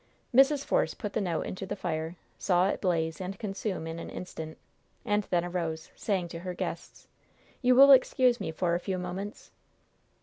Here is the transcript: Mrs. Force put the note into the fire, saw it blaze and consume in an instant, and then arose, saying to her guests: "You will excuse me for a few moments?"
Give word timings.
Mrs. 0.33 0.65
Force 0.65 0.95
put 0.95 1.13
the 1.13 1.21
note 1.21 1.43
into 1.43 1.67
the 1.67 1.75
fire, 1.75 2.15
saw 2.39 2.69
it 2.69 2.81
blaze 2.81 3.21
and 3.21 3.37
consume 3.37 3.85
in 3.85 3.99
an 3.99 4.09
instant, 4.09 4.57
and 5.05 5.25
then 5.25 5.45
arose, 5.45 5.91
saying 5.95 6.27
to 6.29 6.39
her 6.39 6.55
guests: 6.55 7.07
"You 7.61 7.75
will 7.75 7.91
excuse 7.91 8.39
me 8.39 8.49
for 8.51 8.73
a 8.73 8.79
few 8.79 8.97
moments?" 8.97 9.51